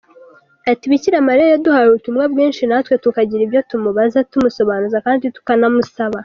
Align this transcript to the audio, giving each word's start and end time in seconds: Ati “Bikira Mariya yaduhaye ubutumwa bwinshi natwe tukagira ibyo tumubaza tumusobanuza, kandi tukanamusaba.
Ati 0.71 0.85
“Bikira 0.91 1.25
Mariya 1.27 1.47
yaduhaye 1.51 1.87
ubutumwa 1.87 2.23
bwinshi 2.33 2.61
natwe 2.69 2.93
tukagira 3.03 3.41
ibyo 3.43 3.61
tumubaza 3.69 4.19
tumusobanuza, 4.31 4.97
kandi 5.05 5.25
tukanamusaba. 5.35 6.17